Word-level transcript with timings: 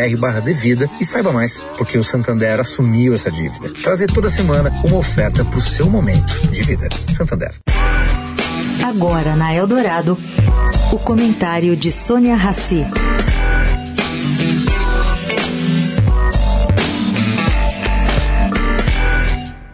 santander.com.br/devida 0.00 0.88
e 1.00 1.04
saiba 1.04 1.32
mais, 1.32 1.60
porque 1.76 1.98
o 1.98 2.04
Santander 2.04 2.60
assumiu 2.60 3.12
essa 3.12 3.30
dívida. 3.30 3.70
Trazer 3.82 4.06
toda 4.12 4.30
semana 4.30 4.72
uma 4.84 4.96
oferta 4.96 5.44
para 5.44 5.58
o 5.58 5.60
seu 5.60 5.88
momento 5.90 6.46
de 6.48 6.62
vida. 6.62 6.88
Santander. 7.08 7.54
Agora 8.84 9.36
na 9.36 9.54
Eldorado, 9.54 10.18
o 10.92 10.98
comentário 10.98 11.76
de 11.76 11.92
Sônia 11.92 12.34
Rassi. 12.34 12.84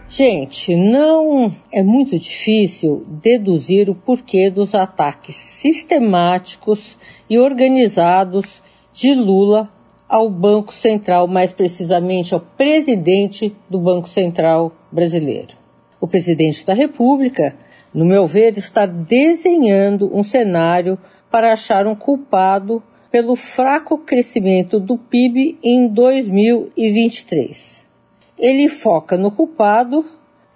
Gente, 0.09 0.75
não 0.75 1.55
é 1.71 1.83
muito 1.83 2.17
difícil 2.17 3.05
deduzir 3.21 3.87
o 3.87 3.93
porquê 3.93 4.49
dos 4.49 4.73
ataques 4.73 5.35
sistemáticos 5.35 6.97
e 7.29 7.37
organizados 7.37 8.45
de 8.91 9.13
Lula 9.13 9.71
ao 10.07 10.29
Banco 10.29 10.73
Central, 10.73 11.27
mais 11.27 11.51
precisamente 11.51 12.33
ao 12.33 12.39
presidente 12.39 13.55
do 13.69 13.79
Banco 13.79 14.07
Central 14.09 14.71
brasileiro. 14.91 15.55
O 15.99 16.07
presidente 16.07 16.65
da 16.65 16.73
República, 16.73 17.55
no 17.93 18.05
meu 18.05 18.25
ver, 18.25 18.57
está 18.57 18.85
desenhando 18.85 20.09
um 20.15 20.23
cenário 20.23 20.97
para 21.29 21.51
achar 21.51 21.85
um 21.87 21.95
culpado 21.95 22.81
pelo 23.11 23.35
fraco 23.35 23.97
crescimento 23.97 24.79
do 24.79 24.97
PIB 24.97 25.57
em 25.63 25.87
2023. 25.87 27.85
Ele 28.37 28.69
foca 28.69 29.17
no 29.17 29.31
culpado 29.31 30.05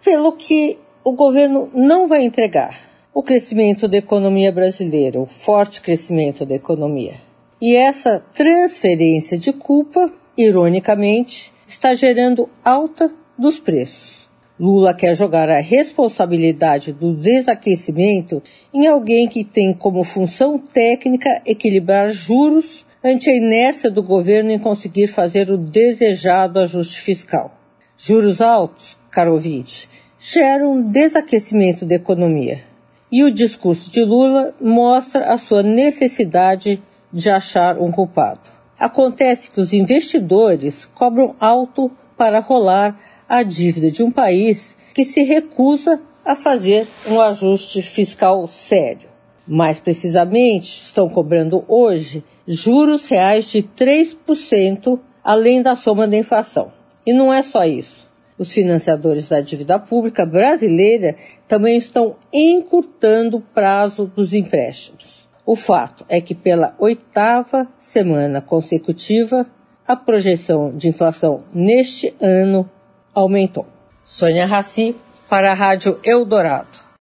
pelo 0.04 0.34
que 0.34 0.78
o 1.04 1.14
governo 1.14 1.70
não 1.74 2.08
vai 2.08 2.24
entregar: 2.24 2.80
o 3.14 3.24
crescimento 3.24 3.88
da 3.88 3.98
economia 3.98 4.52
brasileira, 4.52 5.20
o 5.20 5.26
forte 5.26 5.82
crescimento 5.82 6.46
da 6.46 6.56
economia. 6.56 7.31
E 7.62 7.76
essa 7.76 8.20
transferência 8.34 9.38
de 9.38 9.54
culpa, 9.54 10.12
ironicamente, 10.36 11.54
está 11.68 11.94
gerando 11.94 12.50
alta 12.64 13.14
dos 13.38 13.60
preços. 13.60 14.28
Lula 14.60 14.96
quer 14.96 15.16
jogar 15.16 15.48
a 15.48 15.60
responsabilidade 15.60 16.92
do 16.92 17.16
desaquecimento 17.16 18.42
em 18.74 18.88
alguém 18.88 19.28
que 19.28 19.44
tem 19.44 19.74
como 19.74 20.04
função 20.04 20.58
técnica 20.58 21.42
equilibrar 21.46 22.10
juros 22.10 22.86
ante 23.04 23.30
a 23.30 23.36
inércia 23.36 23.92
do 23.92 24.02
governo 24.02 24.52
em 24.52 24.60
conseguir 24.60 25.08
fazer 25.08 25.52
o 25.52 25.58
desejado 25.58 26.60
ajuste 26.60 27.00
fiscal. 27.02 27.56
Juros 27.96 28.42
altos, 28.42 28.98
caro 29.12 29.34
ouvinte, 29.34 29.88
geram 30.20 30.74
um 30.74 30.84
desaquecimento 30.84 31.86
da 31.86 31.96
economia. 31.96 32.64
E 33.12 33.24
o 33.24 33.32
discurso 33.32 33.92
de 33.92 34.04
Lula 34.04 34.56
mostra 34.60 35.34
a 35.34 35.38
sua 35.38 35.62
necessidade 35.62 36.82
de 37.12 37.30
achar 37.30 37.78
um 37.78 37.92
culpado. 37.92 38.42
Acontece 38.80 39.52
que 39.52 39.62
os 39.62 39.74
investidores 39.74 40.86
cobram 40.96 41.36
alto 41.40 41.92
para 42.18 42.40
rolar 42.40 43.00
a 43.28 43.44
dívida 43.44 43.92
de 43.92 44.04
um 44.04 44.12
país 44.12 44.76
que 44.94 45.06
se 45.06 45.24
recusa 45.24 46.02
a 46.26 46.36
fazer 46.36 46.88
um 47.08 47.20
ajuste 47.20 47.82
fiscal 47.82 48.48
sério. 48.48 49.10
Mais 49.48 49.80
precisamente, 49.80 50.84
estão 50.84 51.10
cobrando 51.10 51.64
hoje 51.68 52.24
juros 52.48 53.06
reais 53.08 53.50
de 53.50 53.64
3%, 53.64 55.00
além 55.24 55.62
da 55.62 55.76
soma 55.76 56.08
da 56.08 56.18
inflação. 56.18 56.72
E 57.06 57.14
não 57.14 57.34
é 57.34 57.42
só 57.42 57.66
isso. 57.66 58.08
Os 58.38 58.52
financiadores 58.52 59.28
da 59.28 59.42
dívida 59.42 59.78
pública 59.78 60.26
brasileira 60.26 61.16
também 61.48 61.78
estão 61.78 62.16
encurtando 62.34 63.38
o 63.38 63.42
prazo 63.42 64.06
dos 64.16 64.34
empréstimos. 64.34 65.21
O 65.52 65.56
fato 65.58 66.06
é 66.08 66.22
que 66.22 66.34
pela 66.34 66.74
oitava 66.80 67.68
semana 67.82 68.40
consecutiva, 68.40 69.46
a 69.86 69.98
projeção 69.98 70.72
de 70.72 70.88
inflação 70.88 71.44
neste 71.54 72.16
ano 72.22 72.70
aumentou. 73.14 73.68
Sônia 74.02 74.46
Raci 74.46 74.96
para 75.30 75.52
a 75.52 75.54
Rádio 75.54 76.00
Eldorado. 76.06 76.80